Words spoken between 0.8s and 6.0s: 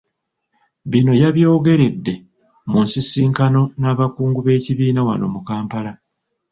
Bino yabyogeredde mu nsisinkano n'abakungu b'ekibiina wano mu Kampala.